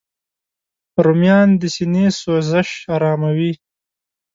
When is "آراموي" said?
2.95-3.53